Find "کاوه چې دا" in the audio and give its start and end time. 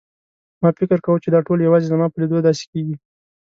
1.05-1.39